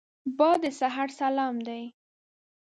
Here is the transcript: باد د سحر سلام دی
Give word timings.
باد 0.37 0.57
د 0.63 0.65
سحر 0.79 1.09
سلام 1.19 1.55
دی 1.67 1.83